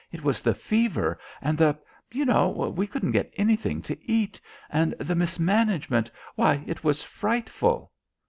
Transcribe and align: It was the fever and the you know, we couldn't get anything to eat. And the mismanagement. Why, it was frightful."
It 0.11 0.23
was 0.23 0.41
the 0.41 0.55
fever 0.55 1.19
and 1.43 1.59
the 1.59 1.77
you 2.11 2.25
know, 2.25 2.49
we 2.75 2.87
couldn't 2.87 3.11
get 3.11 3.31
anything 3.37 3.83
to 3.83 4.09
eat. 4.11 4.41
And 4.71 4.93
the 4.93 5.13
mismanagement. 5.13 6.09
Why, 6.33 6.63
it 6.65 6.83
was 6.83 7.03
frightful." 7.03 7.91